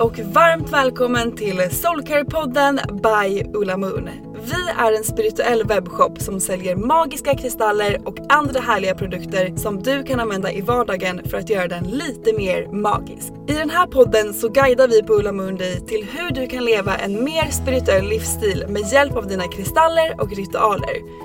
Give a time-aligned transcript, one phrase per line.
[0.00, 4.10] Och varmt välkommen till Soulcare-podden by Ulla Moon.
[4.44, 10.02] Vi är en spirituell webbshop som säljer magiska kristaller och andra härliga produkter som du
[10.02, 13.32] kan använda i vardagen för att göra den lite mer magisk.
[13.48, 16.64] I den här podden så guidar vi på Ulla Moon dig till hur du kan
[16.64, 21.24] leva en mer spirituell livsstil med hjälp av dina kristaller och ritualer.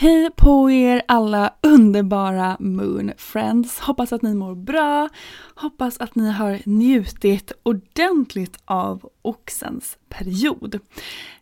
[0.00, 3.78] Hej på er alla underbara Moon Friends!
[3.80, 5.08] Hoppas att ni mår bra.
[5.54, 10.78] Hoppas att ni har njutit ordentligt av oxens period.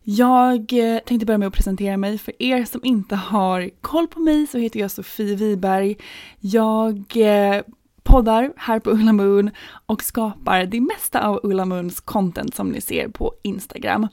[0.03, 2.19] Jag eh, tänkte börja med att presentera mig.
[2.19, 5.97] För er som inte har koll på mig så heter jag Sofie Wiberg.
[6.41, 7.63] Jag eh,
[8.03, 9.51] poddar här på Ulla Moon
[9.87, 14.09] och skapar det mesta av Ulla Moons content som ni ser på Instagram.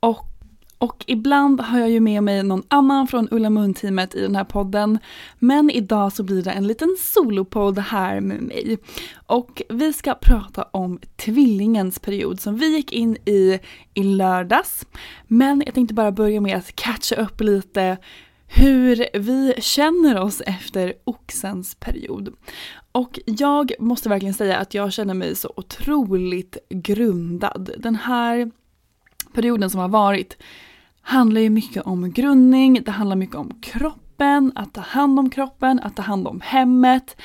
[0.00, 0.31] Och
[0.82, 4.44] och ibland har jag ju med mig någon annan från Ulla Mun-teamet i den här
[4.44, 4.98] podden.
[5.38, 8.78] Men idag så blir det en liten solopodd här med mig.
[9.26, 13.58] Och vi ska prata om tvillingens period som vi gick in i
[13.94, 14.86] i lördags.
[15.26, 17.96] Men jag tänkte bara börja med att catcha upp lite
[18.46, 22.34] hur vi känner oss efter oxens period.
[22.92, 27.70] Och jag måste verkligen säga att jag känner mig så otroligt grundad.
[27.78, 28.50] Den här
[29.34, 30.36] perioden som har varit
[31.02, 35.80] handlar ju mycket om grundning, det handlar mycket om kroppen, att ta hand om kroppen,
[35.80, 37.16] att ta hand om hemmet.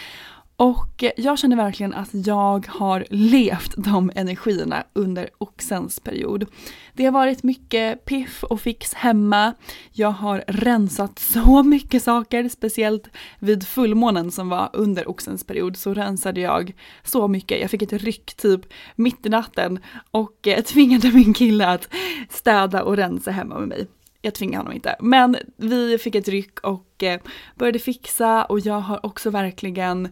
[0.60, 6.46] Och jag känner verkligen att jag har levt de energierna under oxens period.
[6.94, 9.54] Det har varit mycket piff och fix hemma.
[9.92, 13.08] Jag har rensat så mycket saker, speciellt
[13.40, 16.74] vid fullmånen som var under oxens period så rensade jag
[17.04, 17.62] så mycket.
[17.62, 18.62] Jag fick ett ryck typ
[18.96, 19.80] mitt i natten
[20.12, 21.90] och eh, tvingade min kille att
[22.30, 23.88] städa och rensa hemma med mig.
[24.22, 24.96] Jag tvingade honom inte.
[25.00, 27.22] Men vi fick ett ryck och eh,
[27.56, 30.10] började fixa och jag har också verkligen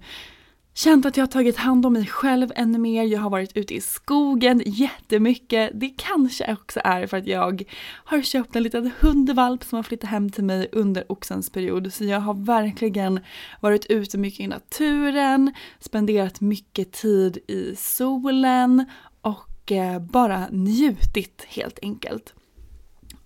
[0.75, 3.03] känt att jag har tagit hand om mig själv ännu mer.
[3.03, 5.71] Jag har varit ute i skogen jättemycket.
[5.73, 7.63] Det kanske också är för att jag
[8.05, 11.93] har köpt en liten hundvalp som har flyttat hem till mig under oxens period.
[11.93, 13.19] Så jag har verkligen
[13.61, 18.85] varit ute mycket i naturen, spenderat mycket tid i solen
[19.21, 22.33] och eh, bara njutit helt enkelt.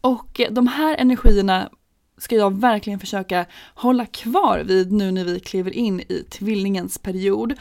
[0.02, 1.70] Och de här energierna
[2.20, 3.46] ska jag verkligen försöka
[3.76, 7.54] hålla kvar vid nu när vi kliver in i tvillingens period.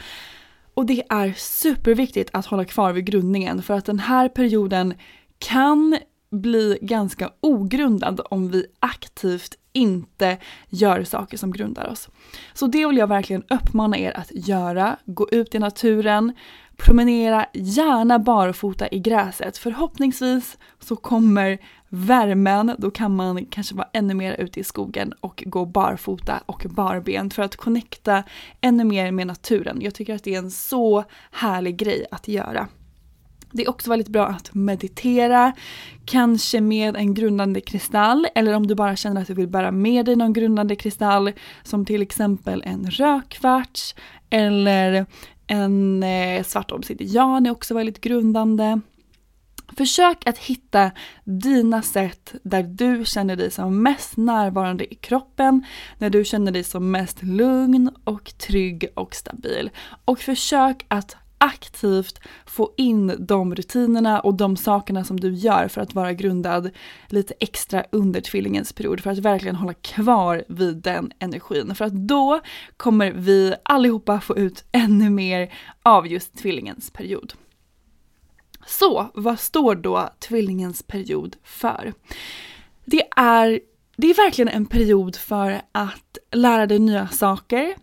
[0.73, 4.93] Och det är superviktigt att hålla kvar vid grundningen för att den här perioden
[5.39, 5.97] kan
[6.31, 10.37] bli ganska ogrundad om vi aktivt inte
[10.69, 12.09] gör saker som grundar oss.
[12.53, 14.97] Så det vill jag verkligen uppmana er att göra.
[15.05, 16.33] Gå ut i naturen,
[16.77, 19.57] promenera gärna barfota i gräset.
[19.57, 21.57] Förhoppningsvis så kommer
[21.89, 26.65] värmen, då kan man kanske vara ännu mer ute i skogen och gå barfota och
[26.69, 28.23] barbent för att connecta
[28.61, 29.81] ännu mer med naturen.
[29.81, 32.67] Jag tycker att det är en så härlig grej att göra.
[33.51, 35.51] Det är också väldigt bra att meditera,
[36.05, 40.05] kanske med en grundande kristall eller om du bara känner att du vill bära med
[40.05, 41.31] dig någon grundande kristall
[41.63, 43.95] som till exempel en rökvarts
[44.29, 45.05] eller
[45.47, 48.79] en eh, svart obsidian är också väldigt grundande.
[49.77, 50.91] Försök att hitta
[51.23, 55.65] dina sätt där du känner dig som mest närvarande i kroppen,
[55.97, 59.69] när du känner dig som mest lugn och trygg och stabil.
[60.05, 65.81] Och försök att aktivt få in de rutinerna och de sakerna som du gör för
[65.81, 66.69] att vara grundad
[67.07, 71.75] lite extra under tvillingens period för att verkligen hålla kvar vid den energin.
[71.75, 72.39] För att då
[72.77, 77.33] kommer vi allihopa få ut ännu mer av just tvillingens period.
[78.69, 81.93] Så vad står då tvillingens period för?
[82.85, 83.59] Det är,
[83.97, 87.75] det är verkligen en period för att lära dig nya saker,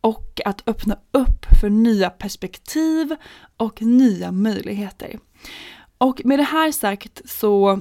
[0.00, 3.16] och att öppna upp för nya perspektiv
[3.56, 5.18] och nya möjligheter.
[5.98, 7.80] Och med det här sagt så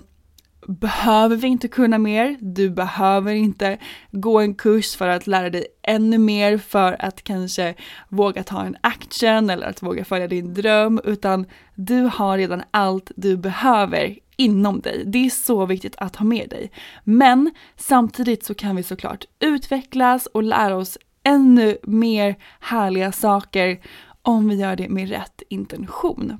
[0.67, 2.37] behöver vi inte kunna mer.
[2.41, 3.77] Du behöver inte
[4.11, 7.73] gå en kurs för att lära dig ännu mer för att kanske
[8.09, 11.45] våga ta en action eller att våga följa din dröm utan
[11.75, 15.03] du har redan allt du behöver inom dig.
[15.05, 16.71] Det är så viktigt att ha med dig.
[17.03, 23.79] Men samtidigt så kan vi såklart utvecklas och lära oss ännu mer härliga saker
[24.21, 26.37] om vi gör det med rätt intention.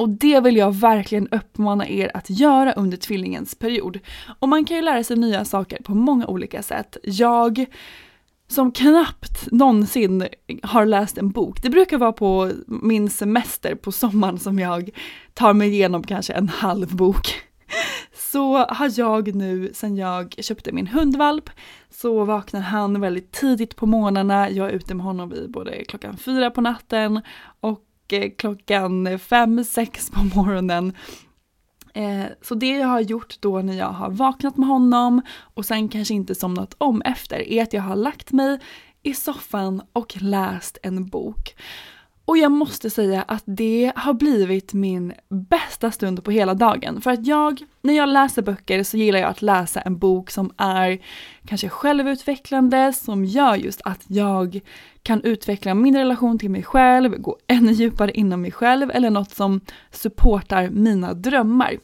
[0.00, 3.98] Och det vill jag verkligen uppmana er att göra under tvillingens period.
[4.38, 6.96] Och man kan ju lära sig nya saker på många olika sätt.
[7.02, 7.66] Jag
[8.48, 10.28] som knappt någonsin
[10.62, 11.62] har läst en bok.
[11.62, 14.90] Det brukar vara på min semester på sommaren som jag
[15.34, 17.26] tar mig igenom kanske en halv bok.
[18.14, 21.50] Så har jag nu, sen jag köpte min hundvalp,
[21.90, 24.50] så vaknar han väldigt tidigt på morgnarna.
[24.50, 27.20] Jag är ute med honom vid både klockan fyra på natten
[27.60, 30.92] och Eh, klockan fem, sex på morgonen.
[31.94, 35.22] Eh, så det jag har gjort då när jag har vaknat med honom
[35.54, 38.58] och sen kanske inte somnat om efter är att jag har lagt mig
[39.02, 41.54] i soffan och läst en bok.
[42.24, 47.00] Och jag måste säga att det har blivit min bästa stund på hela dagen.
[47.00, 50.52] För att jag, när jag läser böcker så gillar jag att läsa en bok som
[50.56, 50.98] är
[51.46, 54.60] kanske självutvecklande, som gör just att jag
[55.02, 59.30] kan utveckla min relation till mig själv, gå ännu djupare inom mig själv eller något
[59.30, 61.78] som supportar mina drömmar.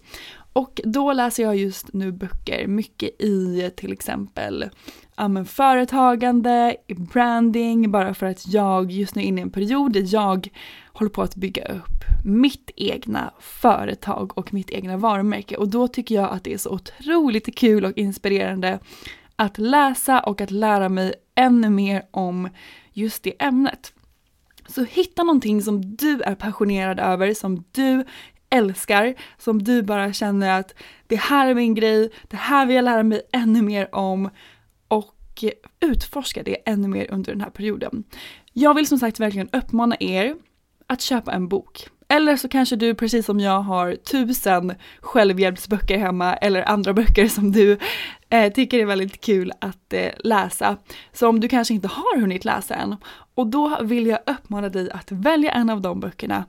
[0.53, 4.65] Och då läser jag just nu böcker mycket i till exempel
[5.17, 9.93] ja, men företagande, branding, bara för att jag just nu är inne i en period
[9.93, 10.49] där jag
[10.93, 15.57] håller på att bygga upp mitt egna företag och mitt egna varumärke.
[15.57, 18.79] Och då tycker jag att det är så otroligt kul och inspirerande
[19.37, 22.49] att läsa och att lära mig ännu mer om
[22.93, 23.93] just det ämnet.
[24.69, 28.05] Så hitta någonting som du är passionerad över, som du
[28.51, 30.75] älskar, som du bara känner att
[31.07, 34.31] det här är min grej, det här vill jag lära mig ännu mer om
[35.43, 35.45] och
[35.81, 38.05] utforska det ännu mer under den här perioden.
[38.53, 40.37] Jag vill som sagt verkligen uppmana er
[40.87, 41.89] att köpa en bok.
[42.09, 47.53] Eller så kanske du precis som jag har tusen självhjälpsböcker hemma eller andra böcker som
[47.53, 47.79] du
[48.31, 50.77] eh, tycker är väldigt kul att eh, läsa.
[51.13, 52.97] Som du kanske inte har hunnit läsa än.
[53.35, 56.45] Och då vill jag uppmana dig att välja en av de böckerna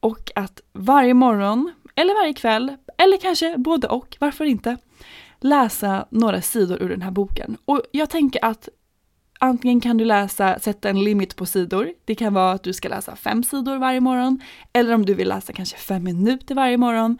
[0.00, 4.76] och att varje morgon eller varje kväll eller kanske både och, varför inte,
[5.44, 7.56] läsa några sidor ur den här boken.
[7.64, 8.68] Och jag tänker att
[9.38, 11.92] antingen kan du läsa, sätta en limit på sidor.
[12.04, 14.40] Det kan vara att du ska läsa fem sidor varje morgon.
[14.72, 17.18] Eller om du vill läsa kanske fem minuter varje morgon.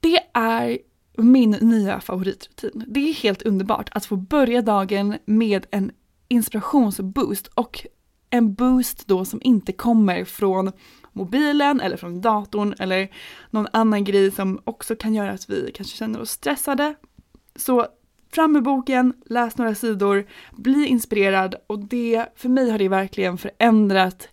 [0.00, 0.78] Det är
[1.16, 2.84] min nya favoritrutin.
[2.86, 5.92] Det är helt underbart att få börja dagen med en
[6.28, 7.86] inspirationsboost och
[8.30, 10.72] en boost då som inte kommer från
[11.12, 13.08] mobilen eller från datorn eller
[13.50, 16.94] någon annan grej som också kan göra att vi kanske känner oss stressade
[17.56, 17.86] så
[18.32, 23.38] fram med boken, läs några sidor, bli inspirerad och det, för mig har det verkligen
[23.38, 24.28] förändrat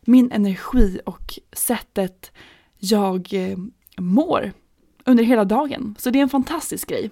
[0.00, 2.32] min energi och sättet
[2.78, 3.58] jag eh,
[3.98, 4.52] mår
[5.04, 5.94] under hela dagen.
[5.98, 7.10] Så det är en fantastisk grej.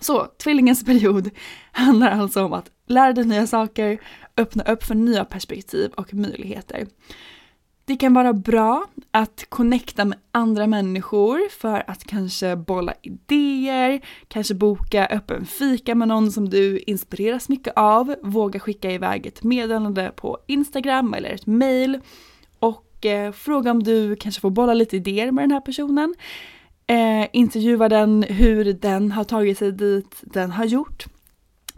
[0.00, 1.30] Så tvillingens period
[1.72, 4.00] handlar alltså om att lära dig nya saker,
[4.36, 6.86] öppna upp för nya perspektiv och möjligheter.
[7.90, 14.54] Det kan vara bra att connecta med andra människor för att kanske bolla idéer, kanske
[14.54, 20.12] boka öppen fika med någon som du inspireras mycket av, våga skicka iväg ett meddelande
[20.16, 22.00] på Instagram eller ett mail
[22.58, 26.14] och eh, fråga om du kanske får bolla lite idéer med den här personen.
[26.86, 31.06] eh, intervjua den hur den har tagit sig dit den har gjort.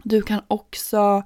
[0.03, 1.23] Du kan också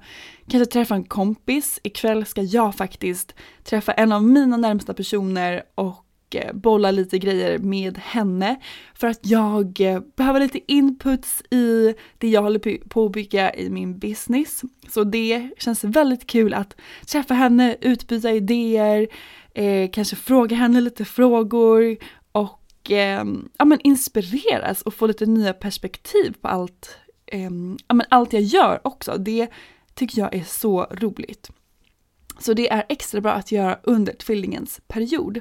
[0.48, 1.80] kanske träffa en kompis.
[1.82, 6.04] Ikväll ska jag faktiskt träffa en av mina närmsta personer och
[6.34, 8.60] eh, bolla lite grejer med henne
[8.94, 13.70] för att jag eh, behöver lite inputs i det jag håller på att bygga i
[13.70, 14.62] min business.
[14.88, 19.08] Så det känns väldigt kul att träffa henne, utbyta idéer,
[19.54, 21.96] eh, kanske fråga henne lite frågor
[22.32, 23.24] och eh,
[23.58, 26.98] ja, men inspireras och få lite nya perspektiv på allt,
[27.32, 27.50] eh,
[27.88, 29.16] ja, men allt jag gör också.
[29.18, 29.48] Det
[29.94, 31.50] tycker jag är så roligt.
[32.38, 35.40] Så det är extra bra att göra under tvillingens period.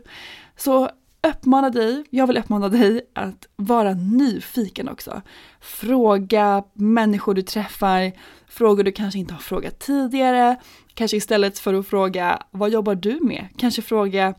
[0.55, 0.89] Så
[1.27, 5.21] uppmana dig, jag vill uppmana dig att vara nyfiken också.
[5.61, 8.11] Fråga människor du träffar,
[8.47, 10.55] frågor du kanske inte har frågat tidigare.
[10.93, 13.47] Kanske istället för att fråga vad jobbar du med?
[13.57, 14.33] Kanske fråga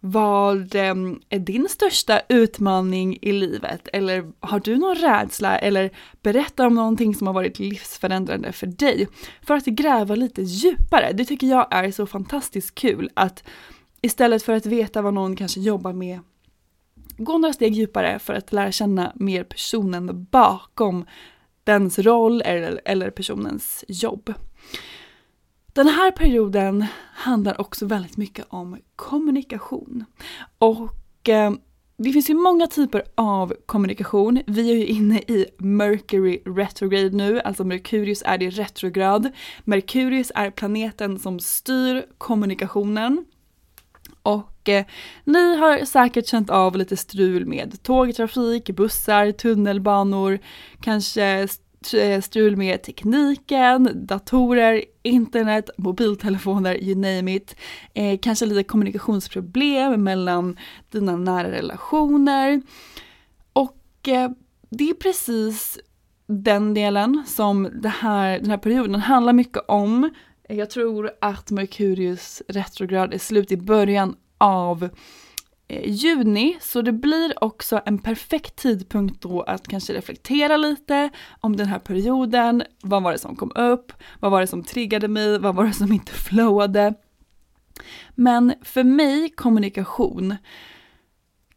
[0.00, 3.88] vad ehm, är din största utmaning i livet?
[3.92, 5.58] Eller har du någon rädsla?
[5.58, 5.90] Eller
[6.22, 9.08] berätta om någonting som har varit livsförändrande för dig.
[9.42, 11.12] För att gräva lite djupare.
[11.12, 13.44] Det tycker jag är så fantastiskt kul att
[14.00, 16.20] istället för att veta vad någon kanske jobbar med
[17.24, 21.04] gå några steg djupare för att lära känna mer personen bakom
[21.64, 24.34] dens roll eller, eller personens jobb.
[25.72, 30.04] Den här perioden handlar också väldigt mycket om kommunikation.
[30.58, 31.52] Och eh,
[31.96, 34.42] det finns ju många typer av kommunikation.
[34.46, 39.30] Vi är ju inne i Mercury retrograde nu, alltså Merkurius är i retrograd.
[39.64, 43.24] Merkurius är planeten som styr kommunikationen.
[44.22, 44.84] Och eh,
[45.24, 50.38] ni har säkert känt av lite strul med tågtrafik, bussar, tunnelbanor,
[50.80, 51.48] kanske
[51.94, 57.56] Eh, strul med tekniken, datorer, internet, mobiltelefoner, you name it.
[57.94, 60.58] Eh, kanske lite kommunikationsproblem mellan
[60.90, 62.62] dina nära relationer.
[63.52, 64.30] Och eh,
[64.70, 65.78] det är precis
[66.26, 70.10] den delen som det här, den här perioden handlar mycket om.
[70.48, 74.88] Jag tror att Merkurius retrograd är slut i början av
[75.70, 81.10] Eh, juni, så det blir också en perfekt tidpunkt då att kanske reflektera lite
[81.40, 82.62] om den här perioden.
[82.82, 83.92] Vad var det som kom upp?
[84.20, 85.38] Vad var det som triggade mig?
[85.38, 86.94] Vad var det som inte flowade?
[88.14, 90.36] Men för mig, kommunikation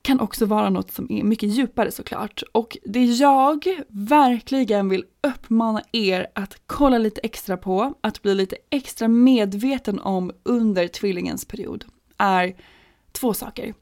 [0.02, 2.44] kan också vara något som är mycket djupare såklart.
[2.52, 8.56] Och det jag verkligen vill uppmana er att kolla lite extra på, att bli lite
[8.70, 11.86] extra medveten om under tvillingens period,
[12.18, 12.56] är
[13.14, 13.74] två saker.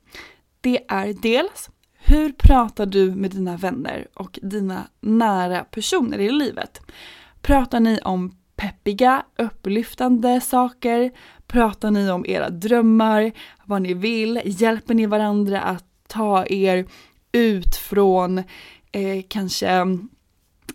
[0.62, 1.70] Det är dels
[2.04, 6.82] hur pratar du med dina vänner och dina nära personer i livet?
[7.42, 11.12] Pratar ni om peppiga, upplyftande saker?
[11.48, 13.32] Pratar ni om era drömmar,
[13.66, 14.42] vad ni vill?
[14.46, 16.86] Hjälper ni varandra att ta er
[17.32, 18.38] ut från
[18.92, 19.70] eh, kanske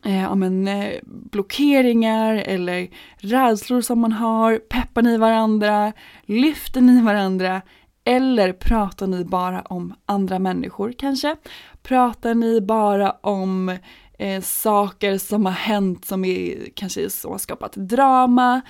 [0.05, 4.59] eh, ja, men, eh, blockeringar eller rädslor som man har?
[4.59, 5.93] Peppar ni varandra?
[6.25, 7.63] Lyfter ni varandra?
[8.09, 11.37] Eller pratar ni bara om andra människor kanske?
[11.83, 13.79] Pratar ni bara om
[14.19, 18.61] eh, saker som har hänt som är, kanske som har skapat drama?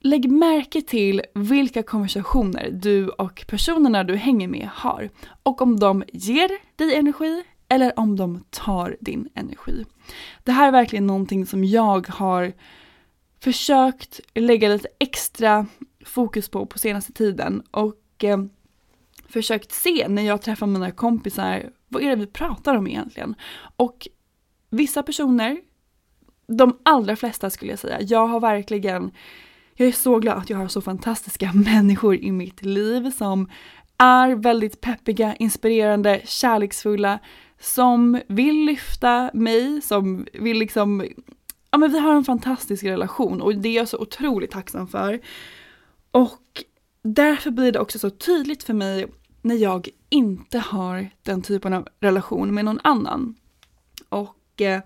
[0.00, 5.10] Lägg märke till vilka konversationer du och personerna du hänger med har
[5.42, 9.84] och om de ger dig energi eller om de tar din energi.
[10.44, 12.52] Det här är verkligen någonting som jag har
[13.40, 15.66] försökt lägga lite extra
[16.04, 18.38] fokus på på senaste tiden och eh,
[19.28, 23.34] försökt se när jag träffar mina kompisar, vad är det vi pratar om egentligen?
[23.76, 24.08] Och
[24.70, 25.60] vissa personer,
[26.46, 29.10] de allra flesta skulle jag säga, jag har verkligen,
[29.74, 33.50] jag är så glad att jag har så fantastiska människor i mitt liv som
[33.98, 37.18] är väldigt peppiga, inspirerande, kärleksfulla,
[37.60, 41.04] som vill lyfta mig, som vill liksom,
[41.70, 45.20] ja men vi har en fantastisk relation och det är jag så otroligt tacksam för.
[46.10, 46.64] Och
[47.04, 49.06] därför blir det också så tydligt för mig
[49.42, 53.34] när jag inte har den typen av relation med någon annan.
[54.08, 54.80] Och eh,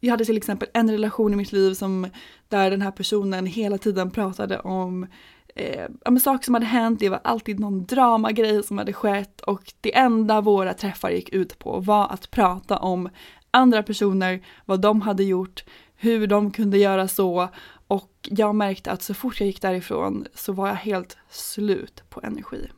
[0.00, 2.06] jag hade till exempel en relation i mitt liv som
[2.48, 5.06] där den här personen hela tiden pratade om
[5.54, 9.72] eh, ja, saker som hade hänt, det var alltid någon dramagrej som hade skett och
[9.80, 13.08] det enda våra träffar gick ut på var att prata om
[13.50, 15.64] andra personer, vad de hade gjort,
[15.96, 17.48] hur de kunde göra så
[17.92, 22.20] och jag märkte att så fort jag gick därifrån så var jag helt slut på
[22.22, 22.68] energi.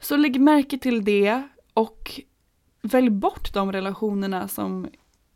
[0.00, 1.42] Så lägg märke till det
[1.74, 2.20] och
[2.82, 4.88] välj bort de relationerna som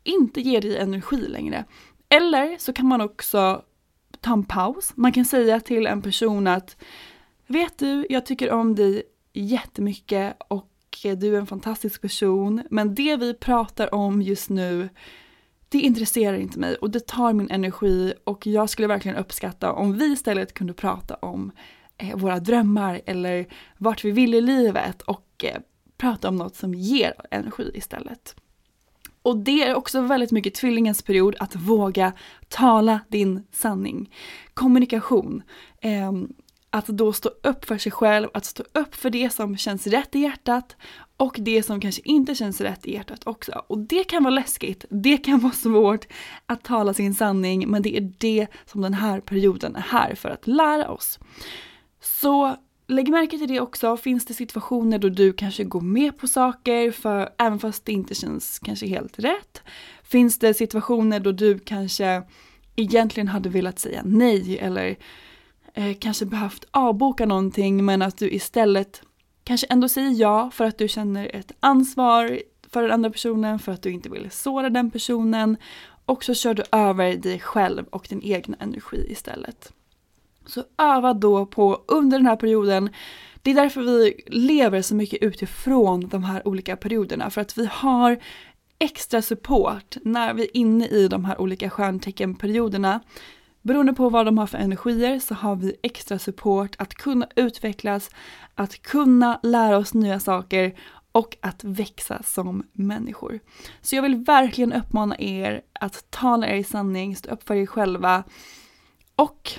[0.03, 1.65] inte ger dig energi längre.
[2.09, 3.61] Eller så kan man också
[4.21, 4.93] ta en paus.
[4.95, 6.77] Man kan säga till en person att
[7.47, 10.71] Vet du, jag tycker om dig jättemycket och
[11.03, 12.63] du är en fantastisk person.
[12.69, 14.89] Men det vi pratar om just nu,
[15.75, 19.97] det intresserar inte mig och det tar min energi och jag skulle verkligen uppskatta om
[19.97, 21.51] vi istället kunde prata om
[21.97, 25.61] eh, våra drömmar eller vart vi vill i livet och eh,
[25.97, 28.35] prata om något som ger energi istället.
[29.21, 32.13] Och det är också väldigt mycket tvillingens period att våga
[32.47, 34.13] tala din sanning.
[34.53, 35.43] Kommunikation.
[35.81, 36.11] Eh,
[36.69, 40.15] att då stå upp för sig själv, att stå upp för det som känns rätt
[40.15, 40.75] i hjärtat
[41.17, 43.63] och det som kanske inte känns rätt i hjärtat också.
[43.67, 46.07] Och det kan vara läskigt, det kan vara svårt
[46.45, 50.29] att tala sin sanning men det är det som den här perioden är här för
[50.29, 51.19] att lära oss.
[52.01, 52.55] Så
[52.87, 56.91] lägg märke till det också, finns det situationer då du kanske går med på saker
[56.91, 59.61] för, även fast det inte känns kanske helt rätt?
[60.03, 62.23] Finns det situationer då du kanske
[62.75, 64.95] egentligen hade velat säga nej eller
[65.73, 69.01] eh, kanske behövt avboka någonting men att du istället
[69.45, 73.71] kanske ändå säger ja för att du känner ett ansvar för den andra personen, för
[73.71, 75.57] att du inte vill såra den personen
[76.05, 79.73] och så kör du över dig själv och din egna energi istället.
[80.45, 82.89] Så öva då på under den här perioden
[83.41, 87.65] det är därför vi lever så mycket utifrån de här olika perioderna för att vi
[87.71, 88.19] har
[88.79, 92.99] extra support när vi är inne i de här olika stjärnteckenperioderna.
[93.65, 98.09] Beroende på vad de har för energier så har vi extra support att kunna utvecklas,
[98.55, 100.75] att kunna lära oss nya saker
[101.11, 103.39] och att växa som människor.
[103.81, 108.23] Så jag vill verkligen uppmana er att tala er sanning, stå upp för er själva
[109.15, 109.51] och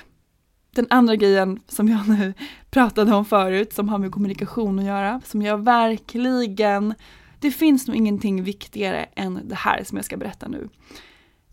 [0.71, 2.33] den andra grejen som jag nu
[2.69, 6.93] pratade om förut som har med kommunikation att göra, som jag verkligen,
[7.39, 10.69] det finns nog ingenting viktigare än det här som jag ska berätta nu.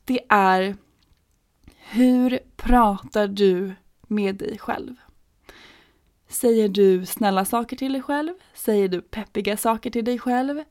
[0.05, 0.77] Det är
[1.91, 3.75] hur pratar du
[4.09, 4.95] med dig själv?
[6.29, 8.33] Säger du snälla saker till dig själv?
[8.55, 10.63] Säger du peppiga saker till dig själv?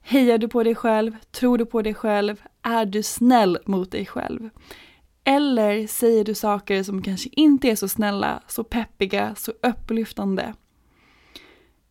[0.00, 1.16] Hejar du på dig själv?
[1.30, 2.42] Tror du på dig själv?
[2.62, 4.50] Är du snäll mot dig själv?
[5.24, 10.54] Eller säger du saker som kanske inte är så snälla, så peppiga, så upplyftande?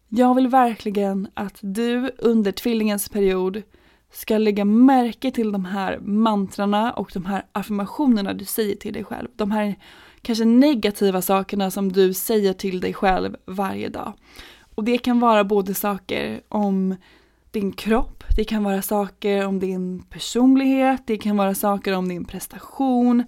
[0.09, 3.63] Jag vill verkligen att du under tvillingens period
[4.11, 9.03] ska lägga märke till de här mantrarna och de här affirmationerna du säger till dig
[9.03, 9.27] själv.
[9.35, 9.75] De här
[10.21, 14.13] kanske negativa sakerna som du säger till dig själv varje dag.
[14.75, 16.95] Och det kan vara både saker om
[17.51, 22.25] din kropp, det kan vara saker om din personlighet, det kan vara saker om din
[22.25, 23.23] prestation.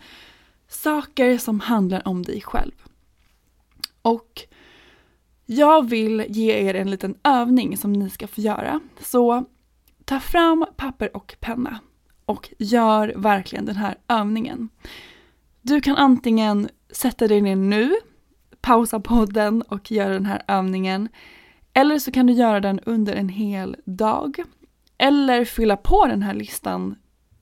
[0.68, 2.72] Saker som handlar om dig själv.
[4.02, 4.42] Och
[5.46, 8.80] jag vill ge er en liten övning som ni ska få göra.
[9.02, 9.46] Så
[10.14, 11.80] ta fram papper och penna
[12.26, 14.70] och gör verkligen den här övningen.
[15.62, 17.96] Du kan antingen sätta dig ner nu,
[18.62, 21.10] pausa podden och göra den här övningen.
[21.74, 24.44] Eller så kan du göra den under en hel dag.
[24.98, 26.96] Eller fylla på den här listan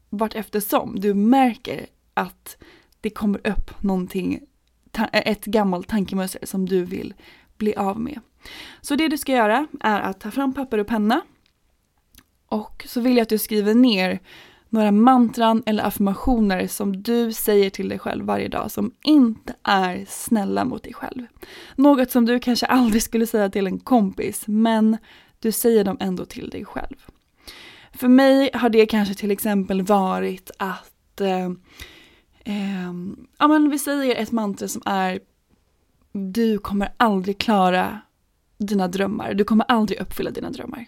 [0.10, 2.58] vart eftersom du märker att
[3.02, 4.40] det kommer upp någonting,
[5.12, 7.14] ett gammalt tankemönster som du vill
[7.58, 8.20] bli av med.
[8.82, 11.22] Så det du ska göra är att ta fram papper och penna
[12.52, 14.20] och så vill jag att du skriver ner
[14.70, 20.06] några mantran eller affirmationer som du säger till dig själv varje dag som inte är
[20.08, 21.26] snälla mot dig själv.
[21.76, 24.98] Något som du kanske aldrig skulle säga till en kompis men
[25.40, 26.96] du säger dem ändå till dig själv.
[27.94, 31.46] För mig har det kanske till exempel varit att eh,
[32.44, 32.94] eh,
[33.40, 35.20] ja, men vi säger ett mantra som är
[36.12, 38.02] du kommer aldrig klara
[38.58, 40.88] dina drömmar, du kommer aldrig uppfylla dina drömmar.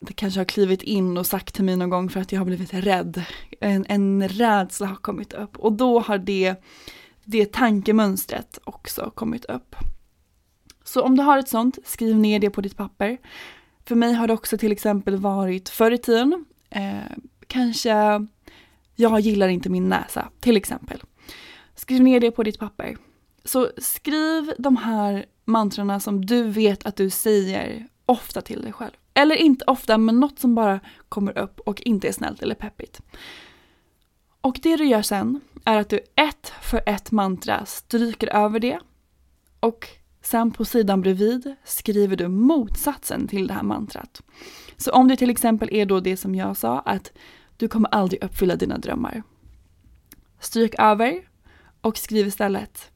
[0.00, 2.46] Det kanske har klivit in och sagt till mig någon gång för att jag har
[2.46, 3.24] blivit rädd.
[3.60, 6.54] En, en rädsla har kommit upp och då har det,
[7.24, 9.76] det tankemönstret också kommit upp.
[10.84, 13.18] Så om du har ett sånt, skriv ner det på ditt papper.
[13.84, 17.90] För mig har det också till exempel varit förr i tiden, eh, kanske
[18.96, 21.02] jag gillar inte min näsa, till exempel.
[21.74, 22.96] Skriv ner det på ditt papper.
[23.44, 28.92] Så skriv de här mantrarna som du vet att du säger ofta till dig själv.
[29.16, 33.00] Eller inte ofta, men något som bara kommer upp och inte är snällt eller peppigt.
[34.40, 38.80] Och det du gör sen är att du ett för ett mantra stryker över det
[39.60, 39.88] och
[40.22, 44.22] sen på sidan bredvid skriver du motsatsen till det här mantrat.
[44.76, 47.12] Så om det till exempel är då det som jag sa, att
[47.56, 49.22] du kommer aldrig uppfylla dina drömmar.
[50.40, 51.28] Stryk över
[51.80, 52.92] och skriv istället.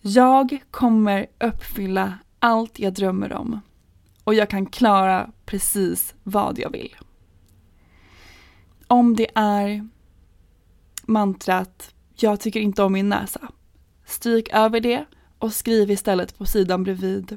[0.00, 3.60] Jag kommer uppfylla allt jag drömmer om
[4.30, 6.96] och jag kan klara precis vad jag vill.
[8.86, 9.88] Om det är
[11.02, 13.40] mantrat jag tycker inte om min näsa.
[14.04, 15.04] Stryk över det
[15.38, 17.36] och skriv istället på sidan bredvid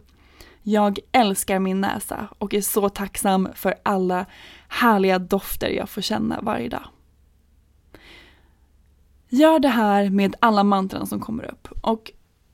[0.62, 4.26] jag älskar min näsa och är så tacksam för alla
[4.68, 6.86] härliga dofter jag får känna varje dag.
[9.30, 12.12] Gör det här med alla mantran som kommer upp och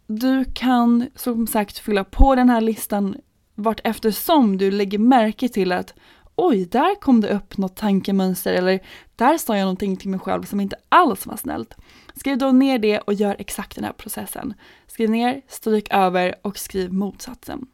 [0.07, 3.15] du kan som sagt fylla på den här listan
[3.59, 5.93] vart eftersom du lägger märke till att
[6.35, 8.79] oj, där kom det upp något tankemönster eller
[9.15, 11.75] där sa jag någonting till mig själv som inte alls var snällt.
[12.15, 14.53] Skriv då ner det och gör exakt den här processen.
[14.87, 17.67] Skriv ner, stryk över och skriv motsatsen.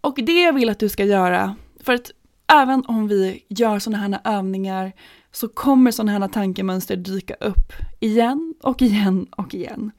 [0.00, 2.10] Och det jag vill att du ska göra, för att
[2.52, 4.92] även om vi gör sådana här övningar
[5.32, 9.90] så kommer sådana här tankemönster dyka upp igen och igen och igen.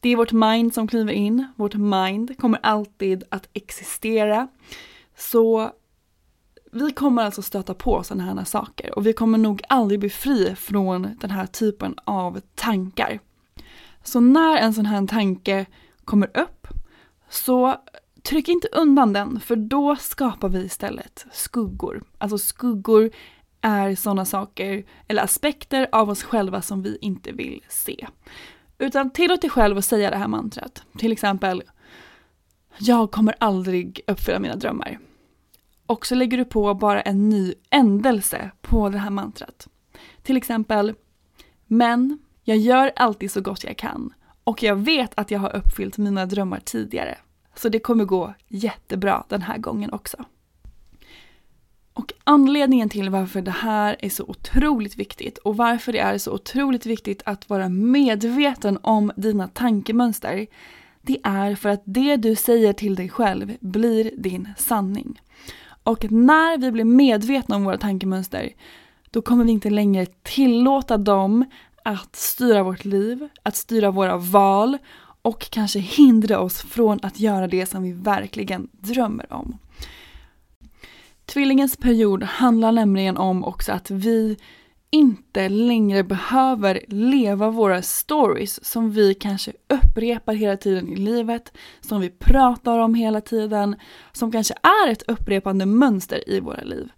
[0.00, 4.48] Det är vårt mind som kliver in, vårt mind kommer alltid att existera.
[5.16, 5.70] Så
[6.72, 10.54] vi kommer alltså stöta på sådana här saker och vi kommer nog aldrig bli fri
[10.54, 13.20] från den här typen av tankar.
[14.04, 15.66] Så när en sån här tanke
[16.04, 16.68] kommer upp
[17.28, 17.76] så
[18.22, 22.02] tryck inte undan den för då skapar vi istället skuggor.
[22.18, 23.10] Alltså skuggor
[23.60, 28.06] är sådana saker eller aspekter av oss själva som vi inte vill se.
[28.78, 30.82] Utan tillåt dig själv att säga det här mantrat.
[30.98, 31.62] Till exempel
[32.78, 34.98] Jag kommer aldrig uppfylla mina drömmar.
[35.86, 39.68] Och så lägger du på bara en ny ändelse på det här mantrat.
[40.22, 40.94] Till exempel
[41.66, 44.12] Men jag gör alltid så gott jag kan
[44.44, 47.18] och jag vet att jag har uppfyllt mina drömmar tidigare.
[47.54, 50.24] Så det kommer gå jättebra den här gången också.
[51.96, 56.32] Och anledningen till varför det här är så otroligt viktigt och varför det är så
[56.32, 60.46] otroligt viktigt att vara medveten om dina tankemönster,
[61.02, 65.20] det är för att det du säger till dig själv blir din sanning.
[65.82, 68.52] Och när vi blir medvetna om våra tankemönster,
[69.10, 71.44] då kommer vi inte längre tillåta dem
[71.82, 74.78] att styra vårt liv, att styra våra val
[75.22, 79.58] och kanske hindra oss från att göra det som vi verkligen drömmer om.
[81.26, 84.36] Tvillingens period handlar nämligen om också att vi
[84.90, 92.00] inte längre behöver leva våra stories som vi kanske upprepar hela tiden i livet, som
[92.00, 93.76] vi pratar om hela tiden,
[94.12, 96.88] som kanske är ett upprepande mönster i våra liv.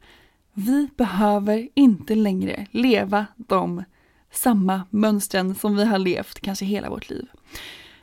[0.53, 3.85] Vi behöver inte längre leva de
[4.31, 7.27] samma mönstren som vi har levt kanske hela vårt liv.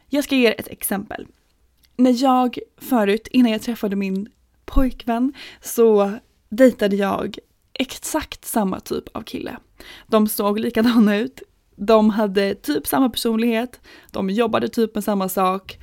[0.09, 1.27] Jag ska ge er ett exempel.
[1.95, 4.29] När jag förut, innan jag träffade min
[4.65, 6.11] pojkvän, så
[6.49, 7.37] dejtade jag
[7.73, 9.57] exakt samma typ av kille.
[10.07, 11.41] De såg likadana ut,
[11.75, 15.79] de hade typ samma personlighet, de jobbade typ med samma sak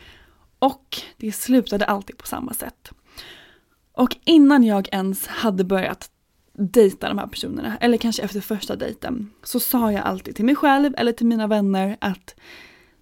[0.59, 2.91] och det slutade alltid på samma sätt.
[3.93, 6.11] Och innan jag ens hade börjat
[6.53, 10.57] dejta de här personerna, eller kanske efter första dejten, så sa jag alltid till mig
[10.57, 12.35] själv eller till mina vänner att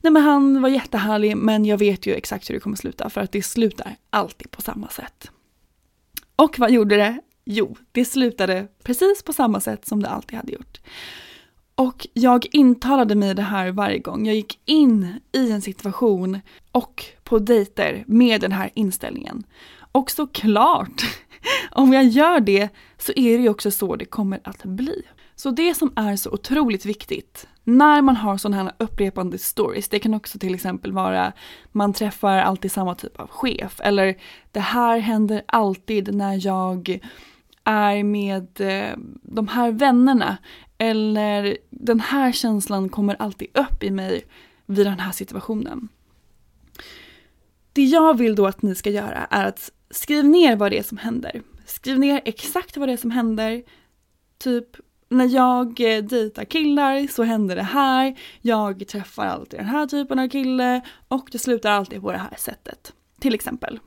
[0.00, 3.20] nej men han var jättehärlig men jag vet ju exakt hur det kommer sluta för
[3.20, 5.30] att det slutar alltid på samma sätt.
[6.40, 7.20] Och vad gjorde det?
[7.44, 10.80] Jo, det slutade precis på samma sätt som det alltid hade gjort.
[11.74, 16.40] Och jag intalade mig det här varje gång jag gick in i en situation
[16.72, 19.42] och på dejter med den här inställningen.
[19.92, 21.02] Och såklart,
[21.70, 25.02] om jag gör det så är det ju också så det kommer att bli.
[25.34, 29.98] Så det som är så otroligt viktigt när man har sådana här upprepande stories, det
[29.98, 31.32] kan också till exempel vara
[31.72, 34.16] man träffar alltid samma typ av chef eller
[34.52, 37.00] det här händer alltid när jag
[37.64, 40.36] är med eh, de här vännerna
[40.78, 44.22] eller den här känslan kommer alltid upp i mig
[44.66, 45.88] vid den här situationen.
[47.72, 50.82] Det jag vill då att ni ska göra är att skriv ner vad det är
[50.82, 51.42] som händer.
[51.66, 53.62] Skriv ner exakt vad det är som händer.
[54.38, 54.66] Typ
[55.10, 58.18] när jag eh, dejtar killar så händer det här.
[58.40, 62.36] Jag träffar alltid den här typen av kille och det slutar alltid på det här
[62.38, 62.92] sättet.
[63.20, 63.80] Till exempel.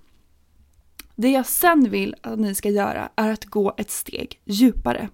[1.16, 5.10] Det jag sen vill att ni ska göra är att gå ett steg djupare.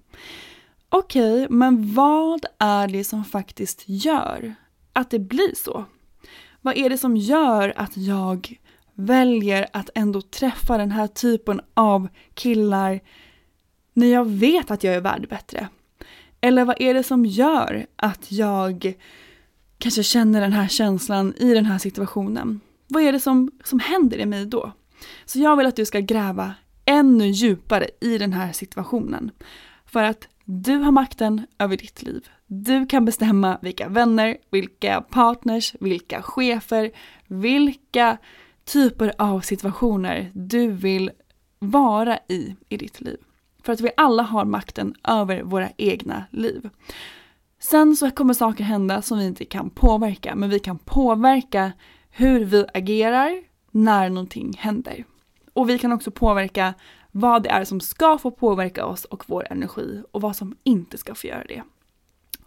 [0.89, 4.55] Okej, okay, men vad är det som faktiskt gör
[4.93, 5.85] att det blir så?
[6.61, 8.59] Vad är det som gör att jag
[8.93, 12.99] väljer att ändå träffa den här typen av killar
[13.93, 15.67] när jag vet att jag är värd bättre?
[16.41, 18.93] Eller vad är det som gör att jag
[19.77, 22.59] kanske känner den här känslan i den här situationen?
[22.87, 24.71] Vad är det som, som händer i mig då?
[25.25, 26.53] Så jag vill att du ska gräva
[26.85, 29.31] ännu djupare i den här situationen.
[29.85, 32.27] För att du har makten över ditt liv.
[32.47, 36.91] Du kan bestämma vilka vänner, vilka partners, vilka chefer,
[37.27, 38.17] vilka
[38.65, 41.11] typer av situationer du vill
[41.59, 43.17] vara i i ditt liv.
[43.63, 46.69] För att vi alla har makten över våra egna liv.
[47.59, 51.71] Sen så kommer saker hända som vi inte kan påverka, men vi kan påverka
[52.09, 55.05] hur vi agerar när någonting händer.
[55.53, 56.73] Och vi kan också påverka
[57.11, 60.97] vad det är som ska få påverka oss och vår energi och vad som inte
[60.97, 61.63] ska få göra det.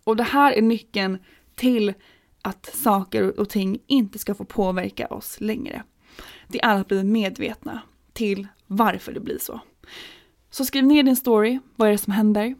[0.04, 1.18] Och det här är nyckeln
[1.54, 1.94] till
[2.42, 5.82] att saker och ting inte ska få påverka oss längre.
[6.48, 7.80] Det är att bli medvetna
[8.12, 9.60] till varför det blir så.
[10.54, 12.54] Så skriv ner din story, vad är det som händer?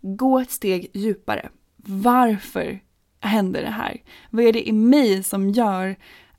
[0.00, 1.48] Gå ett steg djupare.
[1.76, 2.80] Varför
[3.20, 4.02] händer det här?
[4.30, 5.96] Vad är det i mig som gör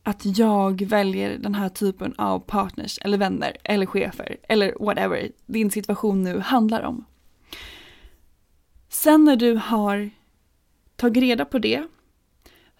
[0.07, 5.71] att jag väljer den här typen av partners eller vänner eller chefer eller whatever din
[5.71, 7.05] situation nu handlar om.
[8.89, 10.09] Sen när du har
[10.95, 11.87] tagit reda på det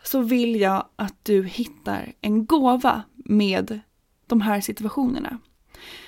[0.03, 3.79] så vill jag att du hittar en gåva med
[4.27, 5.39] de här situationerna.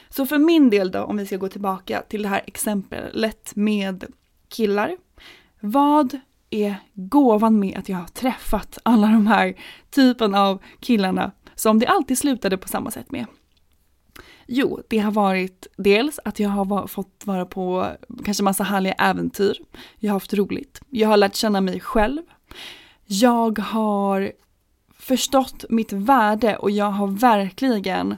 [0.09, 4.05] Så för min del då, om vi ska gå tillbaka till det här exemplet med
[4.47, 4.97] killar.
[5.59, 6.19] Vad
[6.49, 9.55] är gåvan med att jag har träffat alla de här
[9.89, 13.25] typen av killarna som det alltid slutade på samma sätt med?
[14.47, 17.87] Jo, det har varit dels att jag har fått vara på
[18.25, 19.57] kanske massa härliga äventyr.
[19.99, 20.81] Jag har haft roligt.
[20.89, 22.21] Jag har lärt känna mig själv.
[23.05, 24.31] Jag har
[24.93, 28.15] förstått mitt värde och jag har verkligen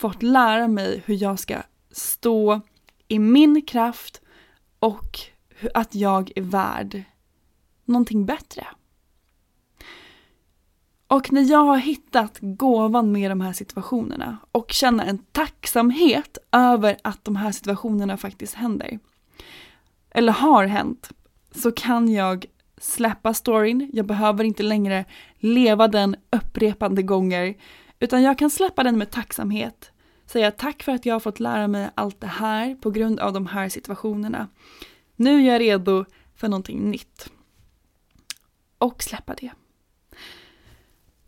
[0.00, 1.56] fått lära mig hur jag ska
[1.90, 2.60] stå
[3.08, 4.20] i min kraft
[4.78, 5.18] och
[5.74, 7.02] att jag är värd
[7.84, 8.66] någonting bättre.
[11.06, 16.96] Och när jag har hittat gåvan med de här situationerna och känner en tacksamhet över
[17.04, 18.98] att de här situationerna faktiskt händer,
[20.10, 21.10] eller har hänt,
[21.50, 22.46] så kan jag
[22.78, 23.90] släppa storyn.
[23.92, 25.04] Jag behöver inte längre
[25.38, 27.54] leva den upprepande gånger,
[28.00, 29.90] utan jag kan släppa den med tacksamhet.
[30.26, 33.32] Säga tack för att jag har fått lära mig allt det här på grund av
[33.32, 34.48] de här situationerna.
[35.16, 37.30] Nu är jag redo för någonting nytt
[38.78, 39.50] och släppa det.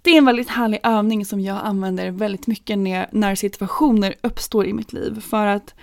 [0.03, 4.67] Det är en väldigt härlig övning som jag använder väldigt mycket när, när situationer uppstår
[4.67, 5.21] i mitt liv.
[5.21, 5.75] För att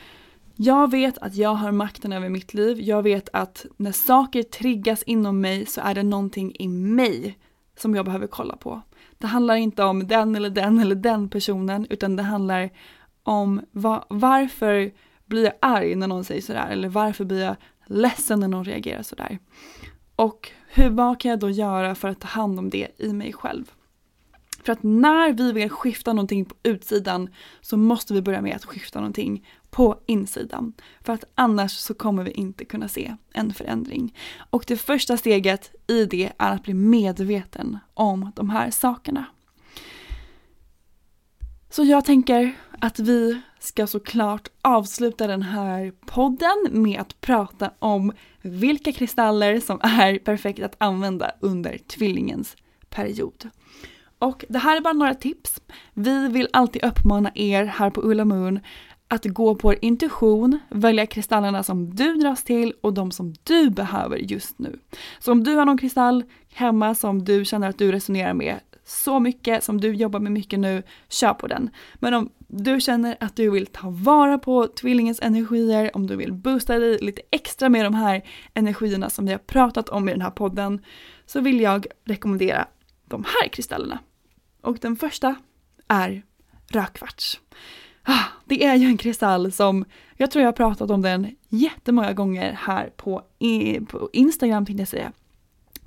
[0.56, 2.82] jag vet att jag har makten över mitt liv.
[2.82, 7.38] Jag vet att när saker triggas inom mig så är det någonting i mig
[7.80, 8.82] som jag behöver kolla på.
[9.18, 12.70] Det handlar inte om den eller den eller den personen utan det handlar
[13.24, 14.92] om va varför
[15.26, 19.04] blir jag arg när någon säger sådär eller varför blir jag ledsen när någon reagerar
[19.04, 19.40] sådär.
[20.16, 23.34] Och hur, vad kan jag då göra för att ta hand om det i mig
[23.34, 23.72] själv?
[24.64, 27.30] För att när vi vill skifta någonting på utsidan
[27.62, 30.74] så måste vi börja med att skifta någonting på insidan.
[31.02, 34.16] För att annars så kommer vi inte kunna se en förändring.
[34.50, 39.26] Och det första steget i det är att bli medveten om de här sakerna.
[41.70, 48.12] Så jag tänker att vi ska såklart avsluta den här podden med att prata om
[48.42, 52.56] vilka kristaller som är perfekta att använda under tvillingens
[52.90, 53.50] period.
[54.20, 55.62] Och det här är bara några tips.
[55.94, 58.60] Vi vill alltid uppmana er här på Ulla Moon
[59.12, 64.18] att gå på intuition, välja kristallerna som du dras till och de som du behöver
[64.18, 64.80] just nu.
[65.20, 69.20] Så om du har någon kristall hemma som du känner att du resonerar med så
[69.20, 71.70] mycket, som du jobbar med mycket nu, kör på den.
[71.96, 76.34] Men om du känner att du vill ta vara på tvillingens energier, om du vill
[76.34, 78.22] boosta dig lite extra med de här
[78.54, 80.82] energierna som vi har pratat om i den här podden,
[81.26, 82.68] så vill jag rekommendera
[83.06, 84.00] de här kristallerna.
[84.62, 85.36] Och den första
[85.88, 86.24] är
[86.68, 87.40] rödkvarts.
[88.12, 89.86] Ah, det är ju en kristall som,
[90.18, 93.22] jag tror jag har pratat om den jättemånga gånger här på,
[93.88, 95.12] på Instagram tänkte jag säga.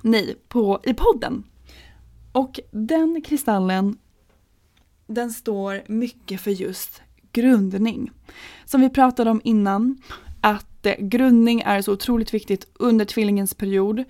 [0.01, 1.43] Nej, på, i podden.
[2.31, 3.97] Och den kristallen,
[5.07, 8.11] den står mycket för just grundning.
[8.65, 10.01] Som vi pratade om innan,
[10.41, 14.03] att eh, grundning är så otroligt viktigt under tvillingens period.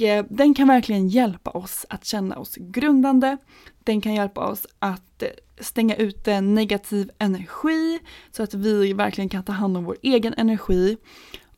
[0.00, 3.36] Och den kan verkligen hjälpa oss att känna oss grundande.
[3.84, 5.28] Den kan hjälpa oss att eh,
[5.60, 7.98] stänga stänga ute negativ energi
[8.30, 10.96] så att vi verkligen kan ta hand om vår egen energi.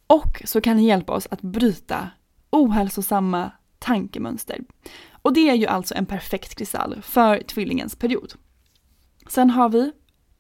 [0.07, 2.11] Och så kan den hjälpa oss att bryta
[2.51, 4.59] ohälsosamma tankemönster.
[5.23, 8.33] Och det är ju alltså en perfekt kristall för tvillingens period.
[9.29, 9.93] Sen har vi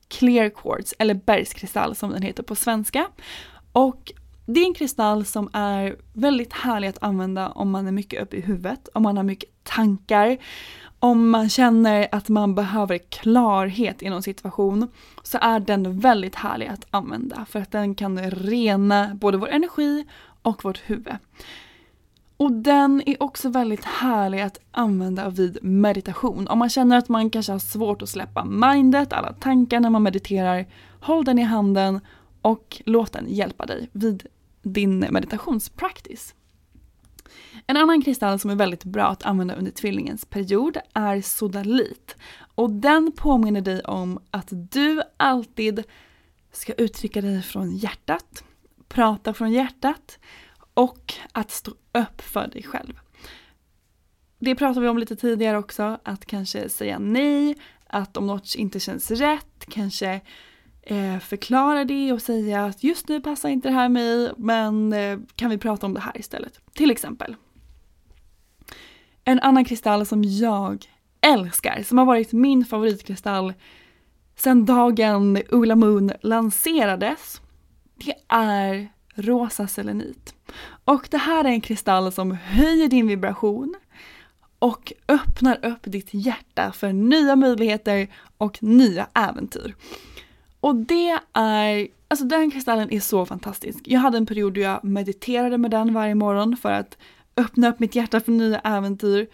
[0.08, 3.06] Clear Quartz, eller bergskristall som den heter på svenska.
[3.72, 4.12] Och
[4.54, 8.36] det är en kristall som är väldigt härlig att använda om man är mycket uppe
[8.36, 10.38] i huvudet, om man har mycket tankar,
[10.98, 14.88] om man känner att man behöver klarhet i någon situation
[15.22, 20.06] så är den väldigt härlig att använda för att den kan rena både vår energi
[20.42, 21.14] och vårt huvud.
[22.36, 26.48] Och den är också väldigt härlig att använda vid meditation.
[26.48, 30.02] Om man känner att man kanske har svårt att släppa mindet, alla tankar när man
[30.02, 30.66] mediterar,
[31.00, 32.00] håll den i handen
[32.42, 34.26] och låt den hjälpa dig vid
[34.62, 36.34] din meditationspractice.
[37.66, 42.16] En annan kristall som är väldigt bra att använda under tvillingens period är sodalit.
[42.54, 45.84] Och den påminner dig om att du alltid
[46.52, 48.44] ska uttrycka dig från hjärtat,
[48.88, 50.18] prata från hjärtat
[50.74, 53.00] och att stå upp för dig själv.
[54.38, 58.80] Det pratade vi om lite tidigare också, att kanske säga nej, att om något inte
[58.80, 60.20] känns rätt, kanske eh,
[60.90, 65.18] Eh, förklara det och säga att just nu passar inte det här mig, men eh,
[65.34, 66.60] kan vi prata om det här istället?
[66.74, 67.36] Till exempel.
[69.24, 70.86] En annan kristall som jag
[71.20, 73.54] älskar, som har varit min favoritkristall
[74.36, 77.40] sedan dagen Ola Moon lanserades,
[77.94, 80.34] det är rosa selenit.
[80.84, 83.74] Och det här är en kristall som höjer din vibration
[84.58, 89.74] och öppnar upp ditt hjärta för nya möjligheter och nya äventyr.
[90.60, 93.78] Och det är, alltså den kristallen är så fantastisk.
[93.84, 96.98] Jag hade en period då jag mediterade med den varje morgon för att
[97.36, 99.26] öppna upp mitt hjärta för nya äventyr.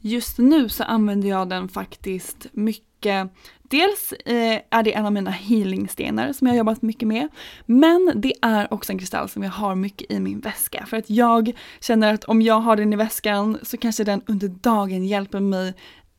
[0.00, 3.30] Just nu så använder jag den faktiskt mycket
[3.68, 7.28] Dels eh, är det en av mina healingstenar som jag jobbat mycket med.
[7.66, 10.86] Men det är också en kristall som jag har mycket i min väska.
[10.86, 14.48] För att jag känner att om jag har den i väskan så kanske den under
[14.48, 15.74] dagen hjälper mig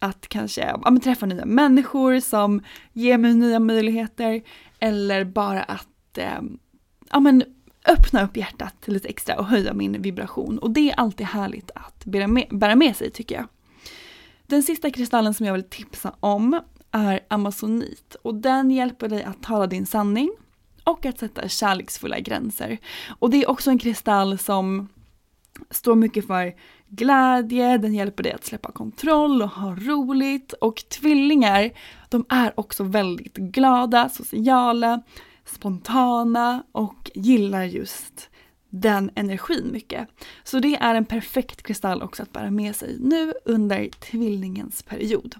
[0.05, 2.61] att kanske ja, men träffa nya människor som
[2.93, 4.41] ger mig nya möjligheter.
[4.79, 6.41] Eller bara att eh,
[7.11, 7.43] ja, men
[7.87, 10.59] öppna upp hjärtat lite extra och höja min vibration.
[10.59, 13.45] Och det är alltid härligt att bära med, bära med sig tycker jag.
[14.47, 19.43] Den sista kristallen som jag vill tipsa om är amazonit och den hjälper dig att
[19.43, 20.31] tala din sanning
[20.83, 22.77] och att sätta kärleksfulla gränser.
[23.07, 24.87] Och det är också en kristall som
[25.69, 26.53] står mycket för
[26.89, 30.53] glädje, den hjälper dig att släppa kontroll och ha roligt.
[30.53, 31.71] Och tvillingar,
[32.09, 35.01] de är också väldigt glada, sociala,
[35.45, 38.29] spontana och gillar just
[38.69, 40.07] den energin mycket.
[40.43, 45.35] Så det är en perfekt kristall också att bära med sig nu under tvillingens period.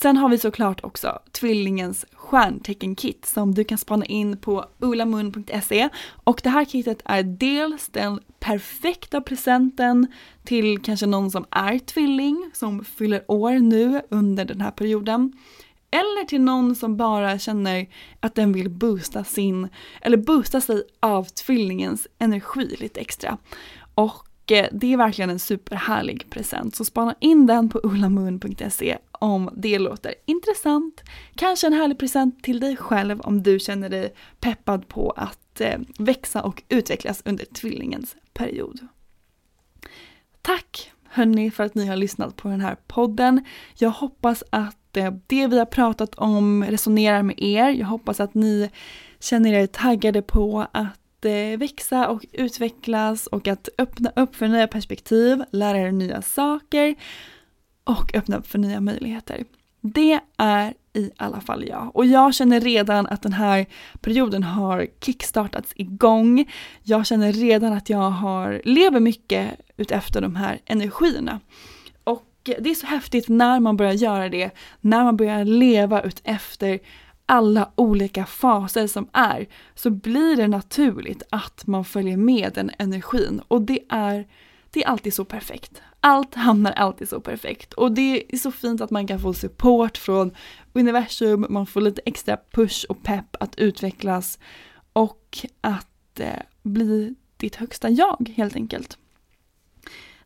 [0.00, 5.88] Sen har vi såklart också tvillingens stjärntecken-kit som du kan spana in på ulamun.se
[6.24, 10.06] och det här kitet är dels den perfekta presenten
[10.44, 15.32] till kanske någon som är tvilling som fyller år nu under den här perioden.
[15.90, 17.86] Eller till någon som bara känner
[18.20, 19.68] att den vill boosta sin,
[20.00, 23.38] eller boosta sig av tvillingens energi lite extra.
[23.94, 26.76] Och Eh, det är verkligen en superhärlig present.
[26.76, 31.02] Så spana in den på ullamun.se om det låter intressant.
[31.34, 35.78] Kanske en härlig present till dig själv om du känner dig peppad på att eh,
[35.98, 38.86] växa och utvecklas under tvillingens period.
[40.42, 43.44] Tack hörni för att ni har lyssnat på den här podden.
[43.74, 47.68] Jag hoppas att eh, det vi har pratat om resonerar med er.
[47.68, 48.70] Jag hoppas att ni
[49.20, 54.66] känner er taggade på att Eh, växa och utvecklas och att öppna upp för nya
[54.66, 56.94] perspektiv, lära er nya saker
[57.84, 59.44] och öppna upp för nya möjligheter.
[59.80, 61.96] Det är i alla fall jag.
[61.96, 63.66] Och jag känner redan att den här
[64.00, 66.50] perioden har kickstartats igång.
[66.82, 71.40] Jag känner redan att jag har, lever mycket utefter de här energierna.
[72.04, 74.50] Och det är så häftigt när man börjar göra det,
[74.80, 76.78] när man börjar leva utefter
[77.26, 83.42] alla olika faser som är, så blir det naturligt att man följer med den energin.
[83.48, 84.28] Och det är,
[84.70, 85.82] det är alltid så perfekt.
[86.00, 87.72] Allt hamnar alltid så perfekt.
[87.72, 90.30] Och det är så fint att man kan få support från
[90.72, 94.38] universum, man får lite extra push och pepp att utvecklas
[94.92, 98.98] och att eh, bli ditt högsta jag helt enkelt.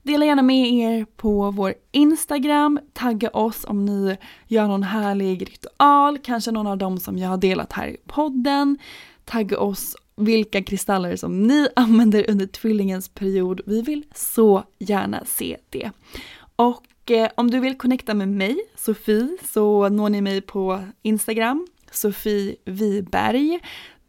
[0.03, 6.19] Dela gärna med er på vår Instagram, tagga oss om ni gör någon härlig ritual,
[6.19, 8.79] kanske någon av dem som jag har delat här i podden.
[9.25, 13.61] Tagga oss vilka kristaller som ni använder under tvillingens period.
[13.67, 15.91] Vi vill så gärna se det.
[16.57, 21.67] Och eh, om du vill connecta med mig, Sofie, så når ni mig på Instagram,
[21.91, 23.61] Sofie Wiberg.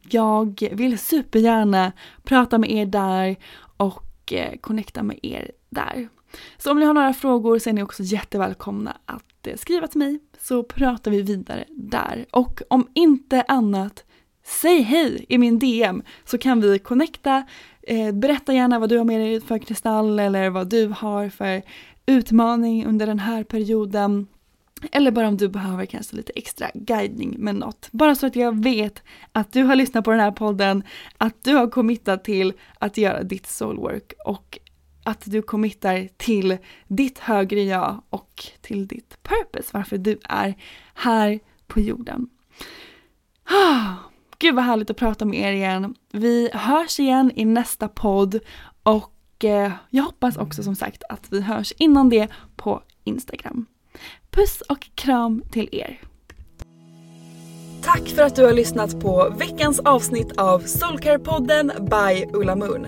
[0.10, 1.92] Jag vill supergärna
[2.24, 3.36] prata med er där
[3.78, 6.09] och eh, connecta med er där.
[6.57, 9.99] Så om ni har några frågor så är ni också jättevälkomna att eh, skriva till
[9.99, 12.26] mig så pratar vi vidare där.
[12.32, 14.03] Och om inte annat,
[14.43, 17.43] säg hej i min DM så kan vi connecta.
[17.82, 21.61] Eh, berätta gärna vad du har med dig för kristall eller vad du har för
[22.05, 24.28] utmaning under den här perioden.
[24.91, 27.89] Eller bara om du behöver kanske lite extra guidning med något.
[27.91, 30.84] Bara så att jag vet att du har lyssnat på den här podden,
[31.17, 34.59] att du har committat till att göra ditt soulwork och
[35.04, 40.56] att du committar till ditt högre jag och till ditt purpose, varför du är
[40.93, 42.30] här på jorden.
[43.43, 43.95] Ah,
[44.38, 45.95] gud vad härligt att prata med er igen.
[46.12, 48.39] Vi hörs igen i nästa podd
[48.84, 53.66] och eh, jag hoppas också som sagt att vi hörs innan det på Instagram.
[54.30, 55.99] Puss och kram till er.
[57.84, 62.88] Tack för att du har lyssnat på veckans avsnitt av Soulcare-podden by Ulla Moon.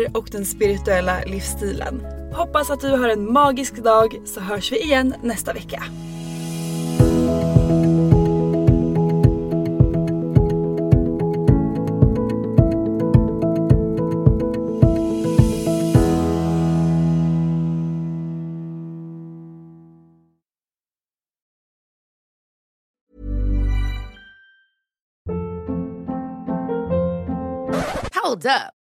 [0.07, 2.05] och den spirituella livsstilen.
[2.33, 5.83] Hoppas att du har en magisk dag så hörs vi igen nästa vecka.
[28.31, 28.80] Hold up.